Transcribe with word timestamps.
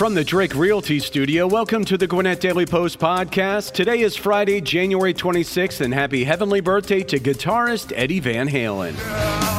From 0.00 0.14
the 0.14 0.24
Drake 0.24 0.54
Realty 0.54 0.98
Studio, 0.98 1.46
welcome 1.46 1.84
to 1.84 1.98
the 1.98 2.06
Gwinnett 2.06 2.40
Daily 2.40 2.64
Post 2.64 2.98
podcast. 2.98 3.72
Today 3.72 4.00
is 4.00 4.16
Friday, 4.16 4.62
January 4.62 5.12
26th, 5.12 5.82
and 5.82 5.92
happy 5.92 6.24
heavenly 6.24 6.62
birthday 6.62 7.02
to 7.02 7.20
guitarist 7.20 7.92
Eddie 7.94 8.20
Van 8.20 8.48
Halen. 8.48 8.92
You 8.94 9.49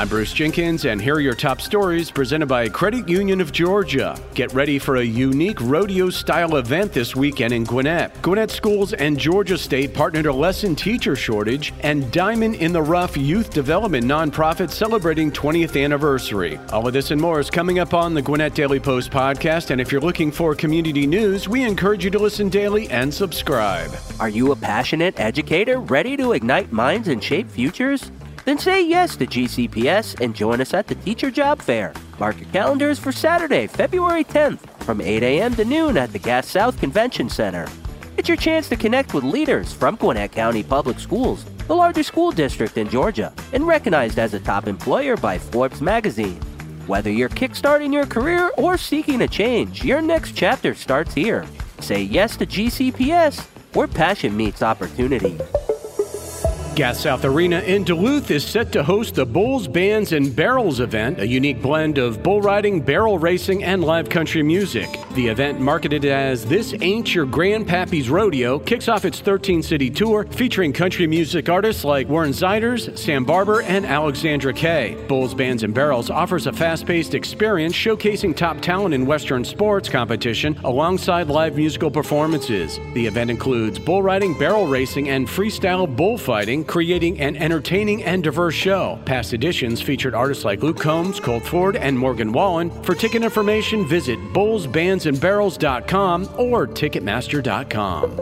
I'm 0.00 0.08
Bruce 0.08 0.32
Jenkins, 0.32 0.86
and 0.86 0.98
here 0.98 1.16
are 1.16 1.20
your 1.20 1.34
top 1.34 1.60
stories 1.60 2.10
presented 2.10 2.46
by 2.46 2.70
Credit 2.70 3.06
Union 3.06 3.38
of 3.38 3.52
Georgia. 3.52 4.18
Get 4.32 4.50
ready 4.54 4.78
for 4.78 4.96
a 4.96 5.04
unique 5.04 5.60
rodeo 5.60 6.08
style 6.08 6.56
event 6.56 6.94
this 6.94 7.14
weekend 7.14 7.52
in 7.52 7.64
Gwinnett. 7.64 8.22
Gwinnett 8.22 8.50
Schools 8.50 8.94
and 8.94 9.18
Georgia 9.18 9.58
State 9.58 9.92
partnered 9.92 10.24
to 10.24 10.32
lessen 10.32 10.74
teacher 10.74 11.14
shortage, 11.16 11.74
and 11.80 12.10
Diamond 12.12 12.54
in 12.54 12.72
the 12.72 12.80
Rough 12.80 13.14
Youth 13.14 13.50
Development 13.50 14.06
nonprofit 14.06 14.70
celebrating 14.70 15.30
20th 15.30 15.78
anniversary. 15.78 16.58
All 16.72 16.86
of 16.86 16.94
this 16.94 17.10
and 17.10 17.20
more 17.20 17.38
is 17.38 17.50
coming 17.50 17.78
up 17.78 17.92
on 17.92 18.14
the 18.14 18.22
Gwinnett 18.22 18.54
Daily 18.54 18.80
Post 18.80 19.10
podcast, 19.10 19.68
and 19.68 19.82
if 19.82 19.92
you're 19.92 20.00
looking 20.00 20.32
for 20.32 20.54
community 20.54 21.06
news, 21.06 21.46
we 21.46 21.62
encourage 21.62 22.06
you 22.06 22.10
to 22.10 22.18
listen 22.18 22.48
daily 22.48 22.88
and 22.88 23.12
subscribe. 23.12 23.90
Are 24.18 24.30
you 24.30 24.52
a 24.52 24.56
passionate 24.56 25.20
educator 25.20 25.78
ready 25.78 26.16
to 26.16 26.32
ignite 26.32 26.72
minds 26.72 27.08
and 27.08 27.22
shape 27.22 27.50
futures? 27.50 28.10
Then 28.44 28.58
say 28.58 28.84
yes 28.84 29.16
to 29.16 29.26
GCPS 29.26 30.20
and 30.20 30.34
join 30.34 30.60
us 30.60 30.74
at 30.74 30.86
the 30.86 30.94
Teacher 30.94 31.30
Job 31.30 31.60
Fair. 31.60 31.92
Mark 32.18 32.38
your 32.40 32.48
calendars 32.50 32.98
for 32.98 33.12
Saturday, 33.12 33.66
February 33.66 34.24
10th 34.24 34.60
from 34.82 35.00
8 35.00 35.22
a.m. 35.22 35.54
to 35.56 35.64
noon 35.64 35.96
at 35.96 36.12
the 36.12 36.18
Gas 36.18 36.46
South 36.48 36.78
Convention 36.80 37.28
Center. 37.28 37.66
It's 38.16 38.28
your 38.28 38.36
chance 38.36 38.68
to 38.68 38.76
connect 38.76 39.14
with 39.14 39.24
leaders 39.24 39.72
from 39.72 39.96
Gwinnett 39.96 40.32
County 40.32 40.62
Public 40.62 40.98
Schools, 40.98 41.44
the 41.68 41.74
largest 41.74 42.08
school 42.08 42.32
district 42.32 42.76
in 42.76 42.88
Georgia, 42.88 43.32
and 43.52 43.66
recognized 43.66 44.18
as 44.18 44.34
a 44.34 44.40
top 44.40 44.66
employer 44.66 45.16
by 45.16 45.38
Forbes 45.38 45.80
magazine. 45.80 46.40
Whether 46.86 47.10
you're 47.10 47.28
kickstarting 47.28 47.92
your 47.92 48.06
career 48.06 48.50
or 48.56 48.76
seeking 48.76 49.22
a 49.22 49.28
change, 49.28 49.84
your 49.84 50.02
next 50.02 50.32
chapter 50.32 50.74
starts 50.74 51.14
here. 51.14 51.46
Say 51.78 52.02
yes 52.02 52.36
to 52.38 52.46
GCPS, 52.46 53.46
where 53.74 53.86
passion 53.86 54.36
meets 54.36 54.62
opportunity. 54.62 55.38
Gas 56.80 57.00
South 57.00 57.26
Arena 57.26 57.60
in 57.60 57.84
Duluth 57.84 58.30
is 58.30 58.42
set 58.42 58.72
to 58.72 58.82
host 58.82 59.14
the 59.14 59.26
Bulls, 59.26 59.68
Bands, 59.68 60.12
and 60.12 60.34
Barrels 60.34 60.80
event, 60.80 61.20
a 61.20 61.26
unique 61.26 61.60
blend 61.60 61.98
of 61.98 62.22
bull 62.22 62.40
riding, 62.40 62.80
barrel 62.80 63.18
racing, 63.18 63.62
and 63.62 63.84
live 63.84 64.08
country 64.08 64.42
music. 64.42 64.88
The 65.14 65.28
event, 65.28 65.60
marketed 65.60 66.06
as 66.06 66.46
This 66.46 66.74
Ain't 66.80 67.14
Your 67.14 67.26
Grandpappy's 67.26 68.08
Rodeo, 68.08 68.58
kicks 68.60 68.88
off 68.88 69.04
its 69.04 69.20
13 69.20 69.62
city 69.62 69.90
tour 69.90 70.24
featuring 70.30 70.72
country 70.72 71.06
music 71.06 71.50
artists 71.50 71.84
like 71.84 72.08
Warren 72.08 72.30
Zeiders, 72.30 72.96
Sam 72.96 73.26
Barber, 73.26 73.60
and 73.60 73.84
Alexandra 73.84 74.54
Kay. 74.54 74.96
Bulls, 75.06 75.34
Bands, 75.34 75.64
and 75.64 75.74
Barrels 75.74 76.08
offers 76.08 76.46
a 76.46 76.52
fast 76.54 76.86
paced 76.86 77.12
experience 77.12 77.74
showcasing 77.74 78.34
top 78.34 78.58
talent 78.62 78.94
in 78.94 79.04
Western 79.04 79.44
sports 79.44 79.90
competition 79.90 80.58
alongside 80.64 81.28
live 81.28 81.56
musical 81.56 81.90
performances. 81.90 82.80
The 82.94 83.06
event 83.06 83.30
includes 83.30 83.78
bull 83.78 84.02
riding, 84.02 84.32
barrel 84.38 84.66
racing, 84.66 85.10
and 85.10 85.28
freestyle 85.28 85.94
bullfighting 85.94 86.69
creating 86.70 87.20
an 87.20 87.36
entertaining 87.36 88.04
and 88.04 88.22
diverse 88.22 88.54
show. 88.54 88.98
Past 89.04 89.34
editions 89.34 89.82
featured 89.82 90.14
artists 90.14 90.44
like 90.44 90.62
Luke 90.62 90.78
Combs, 90.78 91.18
Colt 91.18 91.42
Ford, 91.42 91.74
and 91.74 91.98
Morgan 91.98 92.30
Wallen. 92.32 92.70
For 92.84 92.94
ticket 92.94 93.24
information, 93.24 93.84
visit 93.84 94.18
bullsbandsandbarrels.com 94.32 96.28
or 96.38 96.68
ticketmaster.com. 96.68 98.16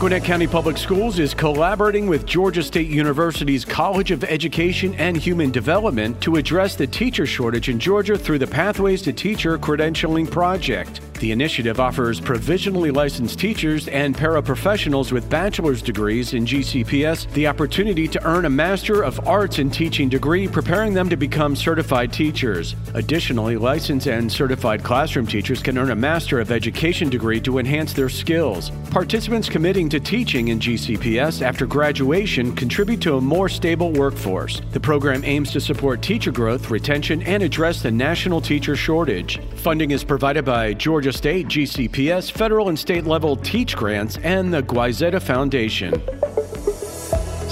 Gwinnett 0.00 0.24
County 0.24 0.48
Public 0.48 0.76
Schools 0.76 1.20
is 1.20 1.32
collaborating 1.32 2.08
with 2.08 2.26
Georgia 2.26 2.64
State 2.64 2.88
University's 2.88 3.64
College 3.64 4.10
of 4.10 4.24
Education 4.24 4.92
and 4.96 5.16
Human 5.16 5.52
Development 5.52 6.20
to 6.22 6.34
address 6.34 6.74
the 6.74 6.88
teacher 6.88 7.24
shortage 7.24 7.68
in 7.68 7.78
Georgia 7.78 8.18
through 8.18 8.40
the 8.40 8.48
Pathways 8.48 9.00
to 9.02 9.12
Teacher 9.12 9.56
Credentialing 9.58 10.28
Project. 10.28 11.11
The 11.22 11.30
initiative 11.30 11.78
offers 11.78 12.18
provisionally 12.18 12.90
licensed 12.90 13.38
teachers 13.38 13.86
and 13.86 14.12
paraprofessionals 14.12 15.12
with 15.12 15.30
bachelor's 15.30 15.80
degrees 15.80 16.34
in 16.34 16.44
GCPS 16.44 17.32
the 17.32 17.46
opportunity 17.46 18.08
to 18.08 18.26
earn 18.26 18.44
a 18.44 18.50
Master 18.50 19.02
of 19.02 19.24
Arts 19.24 19.60
in 19.60 19.70
Teaching 19.70 20.08
degree, 20.08 20.48
preparing 20.48 20.92
them 20.94 21.08
to 21.08 21.16
become 21.16 21.54
certified 21.54 22.12
teachers. 22.12 22.74
Additionally, 22.94 23.56
licensed 23.56 24.08
and 24.08 24.32
certified 24.32 24.82
classroom 24.82 25.24
teachers 25.24 25.62
can 25.62 25.78
earn 25.78 25.92
a 25.92 25.94
Master 25.94 26.40
of 26.40 26.50
Education 26.50 27.08
degree 27.08 27.40
to 27.42 27.58
enhance 27.58 27.92
their 27.92 28.08
skills. 28.08 28.72
Participants 28.90 29.48
committing 29.48 29.88
to 29.90 30.00
teaching 30.00 30.48
in 30.48 30.58
GCPS 30.58 31.40
after 31.40 31.66
graduation 31.66 32.52
contribute 32.56 33.00
to 33.00 33.18
a 33.18 33.20
more 33.20 33.48
stable 33.48 33.92
workforce. 33.92 34.60
The 34.72 34.80
program 34.80 35.22
aims 35.22 35.52
to 35.52 35.60
support 35.60 36.02
teacher 36.02 36.32
growth, 36.32 36.68
retention, 36.68 37.22
and 37.22 37.44
address 37.44 37.80
the 37.80 37.92
national 37.92 38.40
teacher 38.40 38.74
shortage. 38.74 39.38
Funding 39.54 39.92
is 39.92 40.02
provided 40.02 40.44
by 40.44 40.74
Georgia 40.74 41.11
State, 41.12 41.46
GCPS, 41.46 42.32
federal 42.32 42.68
and 42.68 42.78
state 42.78 43.04
level 43.04 43.36
teach 43.36 43.76
grants, 43.76 44.18
and 44.18 44.52
the 44.52 44.62
Goizueta 44.62 45.22
Foundation. 45.22 45.92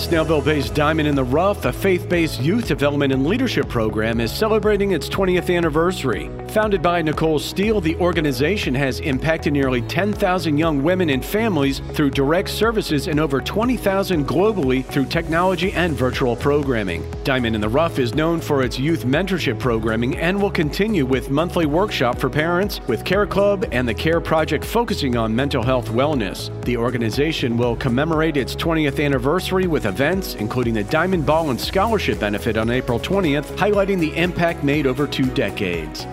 Snellville 0.01 0.45
based 0.45 0.75
Diamond 0.75 1.07
in 1.07 1.15
the 1.15 1.23
Rough, 1.23 1.67
a 1.67 1.73
faith 1.73 2.09
based 2.09 2.41
youth 2.41 2.67
development 2.67 3.13
and 3.13 3.27
leadership 3.27 3.69
program, 3.69 4.19
is 4.19 4.33
celebrating 4.33 4.93
its 4.93 5.09
20th 5.09 5.55
anniversary. 5.55 6.31
Founded 6.51 6.83
by 6.83 7.01
Nicole 7.01 7.39
Steele, 7.39 7.81
the 7.81 7.95
organization 7.99 8.75
has 8.75 8.99
impacted 8.99 9.53
nearly 9.53 9.83
10,000 9.83 10.59
young 10.59 10.83
women 10.83 11.11
and 11.11 11.25
families 11.25 11.79
through 11.93 12.11
direct 12.11 12.49
services 12.49 13.07
and 13.07 13.21
over 13.21 13.41
20,000 13.41 14.27
globally 14.27 14.85
through 14.85 15.05
technology 15.07 15.71
and 15.75 15.95
virtual 15.95 16.35
programming. 16.35 17.09
Diamond 17.23 17.55
in 17.55 17.61
the 17.61 17.69
Rough 17.69 18.01
is 18.01 18.17
known 18.17 18.41
for 18.41 18.65
its 18.65 18.81
youth 18.81 19.05
mentorship 19.05 19.61
programming 19.61 20.17
and 20.17 20.43
will 20.43 20.51
continue 20.51 21.07
with 21.07 21.31
monthly 21.31 21.67
workshop 21.67 22.19
for 22.19 22.29
parents 22.29 22.81
with 22.89 23.05
Care 23.05 23.29
Club 23.29 23.65
and 23.71 23.89
the 23.89 23.95
Care 23.95 24.21
Project 24.21 24.65
focusing 24.65 25.17
on 25.17 25.35
mental 25.35 25.63
health 25.63 25.91
wellness. 25.91 26.51
The 26.65 26.77
organization 26.77 27.57
will 27.57 27.77
commemorate 27.77 28.37
its 28.37 28.57
20th 28.57 29.03
anniversary 29.05 29.69
with 29.69 29.87
events 29.87 30.35
including 30.35 30.75
the 30.75 30.83
Diamond 30.83 31.25
Ball 31.25 31.51
and 31.51 31.61
Scholarship 31.61 32.19
benefit 32.19 32.57
on 32.57 32.71
April 32.71 32.99
20th, 32.99 33.57
highlighting 33.57 34.01
the 34.01 34.17
impact 34.17 34.65
made 34.65 34.89
over 34.89 35.07
two 35.07 35.27
decades. 35.27 36.09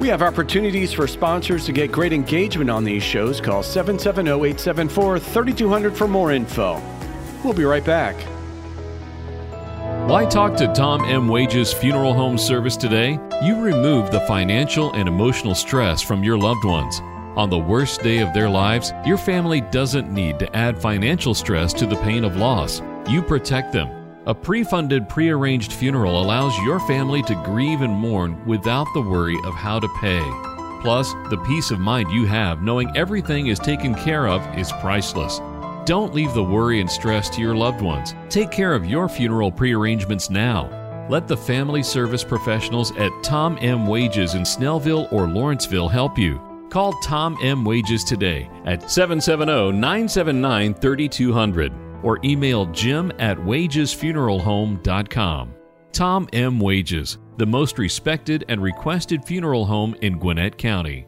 We 0.00 0.06
have 0.08 0.22
opportunities 0.22 0.92
for 0.92 1.08
sponsors 1.08 1.66
to 1.66 1.72
get 1.72 1.90
great 1.90 2.12
engagement 2.12 2.70
on 2.70 2.84
these 2.84 3.02
shows. 3.02 3.40
Call 3.40 3.64
770 3.64 4.30
874 4.30 5.18
3200 5.18 5.96
for 5.96 6.06
more 6.06 6.30
info. 6.30 6.80
We'll 7.42 7.52
be 7.52 7.64
right 7.64 7.84
back. 7.84 8.14
Why 10.08 10.24
talk 10.24 10.56
to 10.56 10.72
Tom 10.72 11.04
M. 11.04 11.28
Wages 11.28 11.72
Funeral 11.72 12.14
Home 12.14 12.38
Service 12.38 12.76
today? 12.76 13.18
You 13.42 13.60
remove 13.60 14.10
the 14.10 14.20
financial 14.20 14.92
and 14.92 15.08
emotional 15.08 15.54
stress 15.54 16.00
from 16.00 16.22
your 16.22 16.38
loved 16.38 16.64
ones. 16.64 17.00
On 17.36 17.50
the 17.50 17.58
worst 17.58 18.00
day 18.02 18.18
of 18.18 18.32
their 18.32 18.48
lives, 18.48 18.92
your 19.04 19.18
family 19.18 19.60
doesn't 19.60 20.12
need 20.12 20.38
to 20.38 20.56
add 20.56 20.80
financial 20.80 21.34
stress 21.34 21.72
to 21.74 21.86
the 21.86 21.96
pain 21.96 22.24
of 22.24 22.36
loss. 22.36 22.82
You 23.08 23.20
protect 23.20 23.72
them. 23.72 23.97
A 24.28 24.34
pre 24.34 24.62
funded, 24.62 25.08
pre 25.08 25.30
arranged 25.30 25.72
funeral 25.72 26.22
allows 26.22 26.54
your 26.58 26.80
family 26.80 27.22
to 27.22 27.42
grieve 27.46 27.80
and 27.80 27.94
mourn 27.94 28.38
without 28.44 28.86
the 28.92 29.00
worry 29.00 29.38
of 29.46 29.54
how 29.54 29.80
to 29.80 29.88
pay. 30.02 30.20
Plus, 30.82 31.14
the 31.30 31.42
peace 31.46 31.70
of 31.70 31.80
mind 31.80 32.10
you 32.10 32.26
have 32.26 32.60
knowing 32.62 32.94
everything 32.94 33.46
is 33.46 33.58
taken 33.58 33.94
care 33.94 34.28
of 34.28 34.42
is 34.58 34.70
priceless. 34.82 35.40
Don't 35.86 36.12
leave 36.12 36.34
the 36.34 36.44
worry 36.44 36.82
and 36.82 36.90
stress 36.90 37.30
to 37.30 37.40
your 37.40 37.54
loved 37.54 37.80
ones. 37.80 38.14
Take 38.28 38.50
care 38.50 38.74
of 38.74 38.84
your 38.84 39.08
funeral 39.08 39.50
pre-arrangements 39.50 40.28
now. 40.28 40.68
Let 41.08 41.26
the 41.26 41.34
family 41.36 41.82
service 41.82 42.22
professionals 42.22 42.94
at 42.98 43.10
Tom 43.22 43.56
M. 43.62 43.86
Wages 43.86 44.34
in 44.34 44.42
Snellville 44.42 45.10
or 45.10 45.26
Lawrenceville 45.26 45.88
help 45.88 46.18
you. 46.18 46.38
Call 46.68 46.92
Tom 47.02 47.38
M. 47.42 47.64
Wages 47.64 48.04
today 48.04 48.50
at 48.66 48.90
770 48.90 49.72
979 49.72 50.74
3200 50.74 51.87
or 52.02 52.18
email 52.24 52.66
jim 52.66 53.12
at 53.18 53.36
wagesfuneralhome.com. 53.38 55.54
Tom 55.92 56.28
M. 56.32 56.60
Wages, 56.60 57.18
the 57.38 57.46
most 57.46 57.78
respected 57.78 58.44
and 58.48 58.62
requested 58.62 59.24
funeral 59.24 59.64
home 59.64 59.94
in 60.02 60.18
Gwinnett 60.18 60.58
County. 60.58 61.06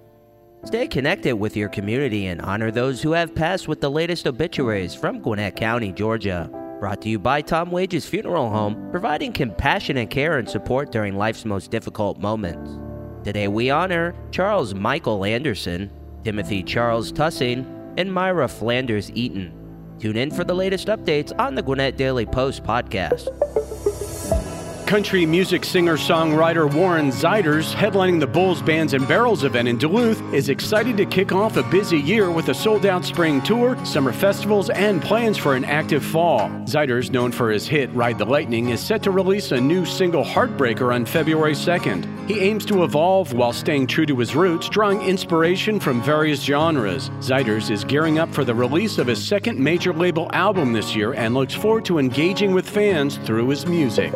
Stay 0.64 0.86
connected 0.86 1.34
with 1.34 1.56
your 1.56 1.68
community 1.68 2.26
and 2.26 2.42
honor 2.42 2.70
those 2.70 3.00
who 3.00 3.12
have 3.12 3.34
passed 3.34 3.66
with 3.66 3.80
the 3.80 3.90
latest 3.90 4.26
obituaries 4.26 4.94
from 4.94 5.20
Gwinnett 5.20 5.56
County, 5.56 5.92
Georgia. 5.92 6.50
Brought 6.80 7.02
to 7.02 7.08
you 7.08 7.18
by 7.18 7.40
Tom 7.40 7.70
Wages 7.70 8.06
Funeral 8.06 8.50
Home, 8.50 8.88
providing 8.90 9.32
compassionate 9.32 10.10
care 10.10 10.38
and 10.38 10.48
support 10.48 10.92
during 10.92 11.16
life's 11.16 11.44
most 11.44 11.70
difficult 11.70 12.18
moments. 12.18 12.78
Today 13.24 13.48
we 13.48 13.70
honor 13.70 14.14
Charles 14.30 14.74
Michael 14.74 15.24
Anderson, 15.24 15.90
Timothy 16.24 16.62
Charles 16.62 17.12
Tussing, 17.12 17.66
and 17.96 18.12
Myra 18.12 18.48
Flanders 18.48 19.10
Eaton. 19.12 19.59
Tune 20.00 20.16
in 20.16 20.30
for 20.30 20.44
the 20.44 20.54
latest 20.54 20.88
updates 20.88 21.30
on 21.38 21.54
the 21.54 21.62
Gwinnett 21.62 21.98
Daily 21.98 22.24
Post 22.24 22.64
podcast. 22.64 23.28
Country 24.90 25.24
music 25.24 25.64
singer 25.64 25.96
songwriter 25.96 26.68
Warren 26.74 27.12
Zeiders, 27.12 27.72
headlining 27.72 28.18
the 28.18 28.26
Bulls 28.26 28.60
Bands 28.60 28.92
and 28.92 29.06
Barrels 29.06 29.44
event 29.44 29.68
in 29.68 29.78
Duluth, 29.78 30.20
is 30.34 30.48
excited 30.48 30.96
to 30.96 31.06
kick 31.06 31.30
off 31.30 31.56
a 31.56 31.62
busy 31.62 32.00
year 32.00 32.28
with 32.28 32.48
a 32.48 32.54
sold 32.54 32.84
out 32.84 33.04
spring 33.04 33.40
tour, 33.42 33.78
summer 33.86 34.12
festivals, 34.12 34.68
and 34.68 35.00
plans 35.00 35.38
for 35.38 35.54
an 35.54 35.64
active 35.64 36.04
fall. 36.04 36.48
Zeiders, 36.64 37.12
known 37.12 37.30
for 37.30 37.52
his 37.52 37.68
hit 37.68 37.88
Ride 37.92 38.18
the 38.18 38.24
Lightning, 38.24 38.70
is 38.70 38.80
set 38.80 39.00
to 39.04 39.12
release 39.12 39.52
a 39.52 39.60
new 39.60 39.86
single 39.86 40.24
Heartbreaker 40.24 40.92
on 40.92 41.06
February 41.06 41.54
2nd. 41.54 42.28
He 42.28 42.40
aims 42.40 42.66
to 42.66 42.82
evolve 42.82 43.32
while 43.32 43.52
staying 43.52 43.86
true 43.86 44.06
to 44.06 44.18
his 44.18 44.34
roots, 44.34 44.68
drawing 44.68 45.02
inspiration 45.02 45.78
from 45.78 46.02
various 46.02 46.42
genres. 46.42 47.10
Zeiders 47.20 47.70
is 47.70 47.84
gearing 47.84 48.18
up 48.18 48.34
for 48.34 48.44
the 48.44 48.54
release 48.56 48.98
of 48.98 49.06
his 49.06 49.24
second 49.24 49.56
major 49.56 49.92
label 49.92 50.28
album 50.32 50.72
this 50.72 50.96
year 50.96 51.12
and 51.12 51.32
looks 51.34 51.54
forward 51.54 51.84
to 51.84 52.00
engaging 52.00 52.52
with 52.54 52.68
fans 52.68 53.18
through 53.18 53.48
his 53.50 53.66
music. 53.66 54.12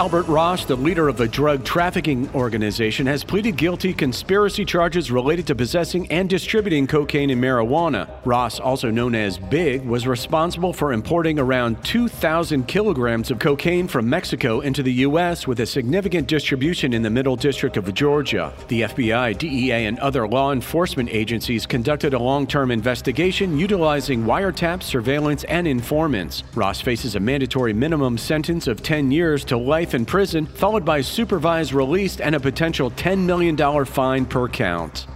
Albert 0.00 0.28
Ross, 0.28 0.64
the 0.64 0.76
leader 0.76 1.08
of 1.08 1.20
a 1.20 1.28
drug 1.28 1.62
trafficking 1.62 2.26
organization, 2.34 3.06
has 3.06 3.22
pleaded 3.22 3.58
guilty 3.58 3.92
to 3.92 3.98
conspiracy 3.98 4.64
charges 4.64 5.10
related 5.10 5.46
to 5.46 5.54
possessing 5.54 6.10
and 6.10 6.26
distributing 6.26 6.86
cocaine 6.86 7.28
and 7.28 7.42
marijuana. 7.42 8.08
Ross, 8.24 8.58
also 8.58 8.90
known 8.90 9.14
as 9.14 9.36
Big, 9.36 9.84
was 9.84 10.06
responsible 10.06 10.72
for 10.72 10.94
importing 10.94 11.38
around 11.38 11.84
2,000 11.84 12.66
kilograms 12.66 13.30
of 13.30 13.38
cocaine 13.38 13.86
from 13.86 14.08
Mexico 14.08 14.60
into 14.60 14.82
the 14.82 14.92
U.S. 15.04 15.46
with 15.46 15.60
a 15.60 15.66
significant 15.66 16.26
distribution 16.26 16.94
in 16.94 17.02
the 17.02 17.10
Middle 17.10 17.36
District 17.36 17.76
of 17.76 17.92
Georgia. 17.92 18.54
The 18.68 18.80
FBI, 18.80 19.36
DEA, 19.36 19.84
and 19.84 19.98
other 19.98 20.26
law 20.26 20.52
enforcement 20.52 21.10
agencies 21.10 21.66
conducted 21.66 22.14
a 22.14 22.18
long 22.18 22.46
term 22.46 22.70
investigation 22.70 23.58
utilizing 23.58 24.24
wiretaps, 24.24 24.84
surveillance, 24.84 25.44
and 25.44 25.68
informants. 25.68 26.42
Ross 26.54 26.80
faces 26.80 27.16
a 27.16 27.20
mandatory 27.20 27.74
minimum 27.74 28.16
sentence 28.16 28.66
of 28.66 28.82
10 28.82 29.10
years 29.10 29.44
to 29.44 29.58
life 29.58 29.89
in 29.94 30.06
prison, 30.06 30.46
followed 30.46 30.84
by 30.84 31.00
supervised 31.00 31.72
release 31.72 32.20
and 32.20 32.34
a 32.34 32.40
potential 32.40 32.90
$10 32.90 33.18
million 33.18 33.84
fine 33.84 34.26
per 34.26 34.48
count. 34.48 35.06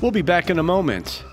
We'll 0.00 0.10
be 0.10 0.22
back 0.22 0.50
in 0.50 0.58
a 0.58 0.62
moment. 0.62 1.24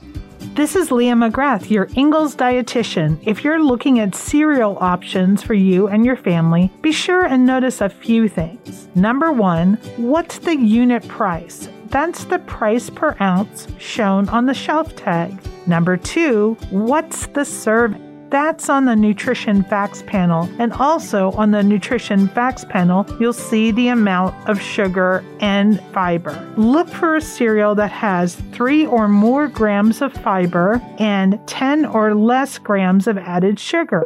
This 0.56 0.76
is 0.76 0.92
Leah 0.92 1.16
McGrath, 1.16 1.72
your 1.72 1.90
Ingles 1.96 2.36
dietitian. 2.36 3.18
If 3.26 3.44
you're 3.44 3.64
looking 3.64 4.00
at 4.00 4.14
cereal 4.14 4.78
options 4.80 5.42
for 5.42 5.56
you 5.56 5.88
and 5.88 6.06
your 6.06 6.16
family, 6.16 6.72
be 6.82 6.92
sure 6.92 7.26
and 7.26 7.46
notice 7.46 7.82
a 7.82 7.90
few 7.90 8.30
things. 8.30 8.88
Number 8.94 9.32
one, 9.32 9.76
what's 9.98 10.38
the 10.38 10.56
unit 10.56 11.08
price? 11.08 11.70
That's 11.88 12.26
the 12.26 12.40
price 12.40 12.90
per 12.90 13.16
ounce 13.20 13.68
shown 13.80 14.30
on 14.30 14.46
the 14.46 14.54
shelf 14.54 14.96
tag. 14.96 15.36
Number 15.66 15.98
two, 15.98 16.56
what's 16.70 17.26
the 17.28 17.46
serving? 17.46 18.13
That's 18.34 18.68
on 18.68 18.86
the 18.86 18.96
nutrition 18.96 19.62
facts 19.62 20.02
panel. 20.08 20.50
And 20.58 20.74
also 20.74 21.34
on 21.34 21.52
the 21.52 21.62
nutrition 21.62 22.28
facts 22.28 22.66
panel, 22.66 23.06
you'll 23.20 23.32
see 23.32 23.70
the 23.70 23.90
amount 23.90 24.34
of 24.50 24.60
sugar 24.60 25.24
and 25.40 25.80
fiber. 25.94 26.34
Look 26.58 26.88
for 26.88 27.16
a 27.16 27.22
cereal 27.22 27.76
that 27.76 27.92
has 27.92 28.34
three 28.52 28.88
or 28.88 29.08
more 29.08 29.48
grams 29.48 30.02
of 30.02 30.14
fiber 30.14 30.82
and 30.98 31.40
10 31.46 31.86
or 31.86 32.16
less 32.16 32.58
grams 32.58 33.06
of 33.06 33.20
added 33.20 33.60
sugar. 33.60 34.04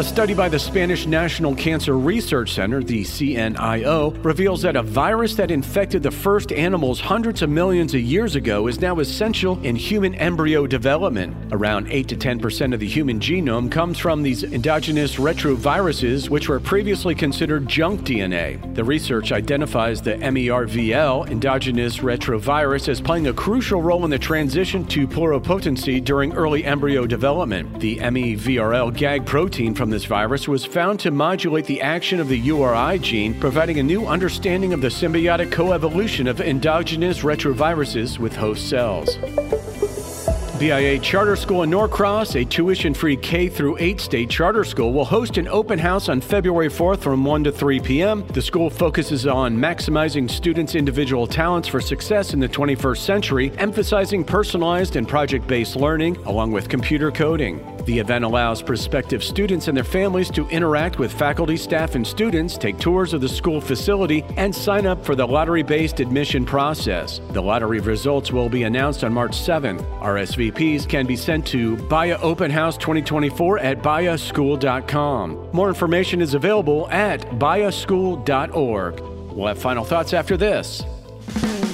A 0.00 0.02
study 0.02 0.32
by 0.32 0.48
the 0.48 0.58
Spanish 0.58 1.06
National 1.06 1.54
Cancer 1.54 1.98
Research 1.98 2.54
Center, 2.54 2.82
the 2.82 3.04
CNIO, 3.04 4.24
reveals 4.24 4.62
that 4.62 4.74
a 4.74 4.82
virus 4.82 5.34
that 5.34 5.50
infected 5.50 6.02
the 6.02 6.10
first 6.10 6.52
animals 6.52 6.98
hundreds 6.98 7.42
of 7.42 7.50
millions 7.50 7.92
of 7.92 8.00
years 8.00 8.34
ago 8.34 8.66
is 8.66 8.80
now 8.80 8.98
essential 9.00 9.60
in 9.62 9.76
human 9.76 10.14
embryo 10.14 10.66
development. 10.66 11.36
Around 11.52 11.88
8 11.90 12.08
to 12.08 12.16
10% 12.16 12.72
of 12.72 12.80
the 12.80 12.88
human 12.88 13.20
genome 13.20 13.70
comes 13.70 13.98
from 13.98 14.22
these 14.22 14.42
endogenous 14.42 15.16
retroviruses, 15.16 16.30
which 16.30 16.48
were 16.48 16.60
previously 16.60 17.14
considered 17.14 17.68
junk 17.68 18.00
DNA. 18.00 18.74
The 18.74 18.84
research 18.84 19.32
identifies 19.32 20.00
the 20.00 20.14
MERVL, 20.14 21.30
endogenous 21.30 21.98
retrovirus, 21.98 22.88
as 22.88 23.02
playing 23.02 23.26
a 23.26 23.34
crucial 23.34 23.82
role 23.82 24.06
in 24.06 24.10
the 24.10 24.18
transition 24.18 24.86
to 24.86 25.06
pluripotency 25.06 26.02
during 26.02 26.32
early 26.32 26.64
embryo 26.64 27.06
development. 27.06 27.80
The 27.80 27.98
MEVRL 27.98 28.96
gag 28.96 29.26
protein 29.26 29.74
from 29.74 29.89
this 29.90 30.04
virus 30.04 30.48
was 30.48 30.64
found 30.64 31.00
to 31.00 31.10
modulate 31.10 31.66
the 31.66 31.80
action 31.80 32.20
of 32.20 32.28
the 32.28 32.38
URI 32.38 32.98
gene, 32.98 33.38
providing 33.38 33.78
a 33.78 33.82
new 33.82 34.06
understanding 34.06 34.72
of 34.72 34.80
the 34.80 34.88
symbiotic 34.88 35.50
coevolution 35.50 36.28
of 36.28 36.40
endogenous 36.40 37.20
retroviruses 37.20 38.18
with 38.18 38.34
host 38.34 38.68
cells. 38.68 39.18
BIA 40.60 40.98
Charter 40.98 41.36
School 41.36 41.62
in 41.62 41.70
Norcross, 41.70 42.38
a 42.38 42.44
tuition-free 42.44 43.16
K 43.16 43.48
through 43.48 43.78
8 43.80 43.98
state 43.98 44.28
charter 44.28 44.62
school, 44.62 44.92
will 44.92 45.06
host 45.06 45.38
an 45.38 45.48
open 45.48 45.78
house 45.78 46.10
on 46.10 46.20
February 46.20 46.68
4th 46.68 46.98
from 46.98 47.24
1 47.24 47.44
to 47.44 47.50
3 47.50 47.80
p.m. 47.80 48.26
The 48.26 48.42
school 48.42 48.68
focuses 48.68 49.26
on 49.26 49.56
maximizing 49.56 50.30
students' 50.30 50.74
individual 50.74 51.26
talents 51.26 51.66
for 51.66 51.80
success 51.80 52.34
in 52.34 52.40
the 52.40 52.48
21st 52.48 52.98
century, 52.98 53.52
emphasizing 53.56 54.22
personalized 54.22 54.96
and 54.96 55.08
project-based 55.08 55.76
learning 55.76 56.18
along 56.26 56.52
with 56.52 56.68
computer 56.68 57.10
coding. 57.10 57.64
The 57.86 57.98
event 57.98 58.26
allows 58.26 58.60
prospective 58.60 59.24
students 59.24 59.66
and 59.66 59.74
their 59.74 59.82
families 59.82 60.30
to 60.32 60.46
interact 60.48 60.98
with 60.98 61.10
faculty, 61.10 61.56
staff, 61.56 61.94
and 61.94 62.06
students, 62.06 62.58
take 62.58 62.78
tours 62.78 63.14
of 63.14 63.22
the 63.22 63.28
school 63.30 63.62
facility, 63.62 64.26
and 64.36 64.54
sign 64.54 64.84
up 64.84 65.06
for 65.06 65.14
the 65.14 65.26
lottery 65.26 65.62
based 65.62 66.00
admission 66.00 66.44
process. 66.44 67.22
The 67.30 67.40
lottery 67.42 67.80
results 67.80 68.30
will 68.30 68.50
be 68.50 68.64
announced 68.64 69.04
on 69.04 69.14
March 69.14 69.32
7th. 69.32 69.82
Can 70.50 71.06
be 71.06 71.16
sent 71.16 71.46
to 71.48 71.76
Baya 71.88 72.18
Open 72.20 72.50
House 72.50 72.76
2024 72.76 73.58
at 73.60 73.82
bayaschool.com. 73.82 75.50
More 75.52 75.68
information 75.68 76.20
is 76.20 76.34
available 76.34 76.88
at 76.90 77.20
bayaschool.org. 77.38 79.00
We'll 79.00 79.46
have 79.46 79.58
final 79.58 79.84
thoughts 79.84 80.12
after 80.12 80.36
this. 80.36 80.82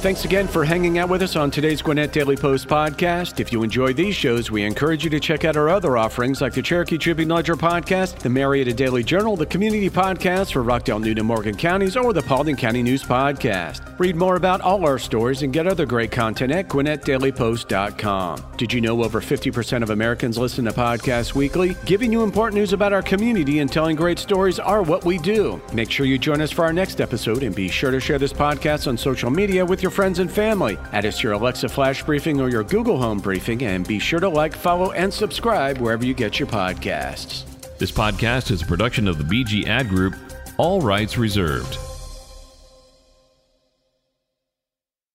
Thanks 0.00 0.24
again 0.24 0.48
for 0.48 0.64
hanging 0.64 0.96
out 0.96 1.10
with 1.10 1.20
us 1.20 1.36
on 1.36 1.50
today's 1.50 1.82
Gwinnett 1.82 2.10
Daily 2.10 2.34
Post 2.34 2.68
podcast. 2.68 3.38
If 3.38 3.52
you 3.52 3.62
enjoy 3.62 3.92
these 3.92 4.14
shows, 4.16 4.50
we 4.50 4.62
encourage 4.62 5.04
you 5.04 5.10
to 5.10 5.20
check 5.20 5.44
out 5.44 5.58
our 5.58 5.68
other 5.68 5.98
offerings 5.98 6.40
like 6.40 6.54
the 6.54 6.62
Cherokee 6.62 6.96
Tribune 6.96 7.28
Ledger 7.28 7.54
podcast, 7.54 8.18
the 8.18 8.30
Marietta 8.30 8.72
Daily 8.72 9.04
Journal, 9.04 9.36
the 9.36 9.44
Community 9.44 9.90
Podcast 9.90 10.54
for 10.54 10.62
Rockdale, 10.62 11.00
Newton, 11.00 11.26
Morgan 11.26 11.54
counties, 11.54 11.98
or 11.98 12.14
the 12.14 12.22
Paulding 12.22 12.56
County 12.56 12.82
News 12.82 13.02
Podcast. 13.02 13.98
Read 13.98 14.16
more 14.16 14.36
about 14.36 14.62
all 14.62 14.86
our 14.86 14.98
stories 14.98 15.42
and 15.42 15.52
get 15.52 15.66
other 15.66 15.84
great 15.84 16.10
content 16.10 16.50
at 16.50 16.68
GwinnettDailyPost.com. 16.68 18.42
Did 18.56 18.72
you 18.72 18.80
know 18.80 19.04
over 19.04 19.20
50% 19.20 19.82
of 19.82 19.90
Americans 19.90 20.38
listen 20.38 20.64
to 20.64 20.72
podcasts 20.72 21.34
weekly? 21.34 21.76
Giving 21.84 22.10
you 22.10 22.22
important 22.22 22.58
news 22.58 22.72
about 22.72 22.94
our 22.94 23.02
community 23.02 23.58
and 23.58 23.70
telling 23.70 23.96
great 23.96 24.18
stories 24.18 24.58
are 24.58 24.80
what 24.80 25.04
we 25.04 25.18
do. 25.18 25.60
Make 25.74 25.90
sure 25.90 26.06
you 26.06 26.16
join 26.16 26.40
us 26.40 26.50
for 26.50 26.64
our 26.64 26.72
next 26.72 27.02
episode 27.02 27.42
and 27.42 27.54
be 27.54 27.68
sure 27.68 27.90
to 27.90 28.00
share 28.00 28.18
this 28.18 28.32
podcast 28.32 28.88
on 28.88 28.96
social 28.96 29.28
media 29.30 29.62
with 29.62 29.82
your 29.90 29.96
friends 29.96 30.20
and 30.20 30.30
family. 30.30 30.78
Add 30.92 31.04
us 31.04 31.18
to 31.18 31.24
your 31.24 31.32
Alexa 31.32 31.68
Flash 31.68 32.04
Briefing 32.04 32.40
or 32.40 32.48
your 32.48 32.62
Google 32.62 32.96
Home 32.98 33.18
Briefing 33.18 33.64
and 33.64 33.86
be 33.86 33.98
sure 33.98 34.20
to 34.20 34.28
like, 34.28 34.54
follow, 34.54 34.92
and 34.92 35.12
subscribe 35.12 35.78
wherever 35.78 36.04
you 36.04 36.14
get 36.14 36.38
your 36.38 36.46
podcasts. 36.46 37.44
This 37.78 37.90
podcast 37.90 38.52
is 38.52 38.62
a 38.62 38.66
production 38.66 39.08
of 39.08 39.18
the 39.18 39.24
BG 39.24 39.66
Ad 39.66 39.88
Group, 39.88 40.14
all 40.58 40.80
rights 40.80 41.18
reserved. 41.18 41.76